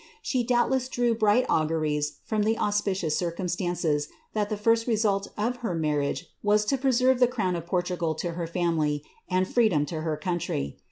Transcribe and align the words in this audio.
She 0.23 0.43
doubtless 0.43 0.89
(ht 0.89 1.45
auguries 1.47 2.21
from 2.25 2.41
the 2.41 2.57
auspicious 2.57 3.15
circumstance 3.15 4.07
that 4.33 4.49
the 4.49 4.57
first 4.57 4.87
her 4.87 5.75
marriage 5.75 6.25
was 6.41 6.65
to 6.65 6.77
presenre 6.79 7.19
the 7.19 7.27
crown 7.27 7.55
of 7.55 7.67
Portugal 7.67 8.15
to 8.15 8.31
her 8.31 8.47
d 8.47 8.59
fineedom 9.29 9.85
to 9.85 10.01
her 10.01 10.17
country. 10.17 10.79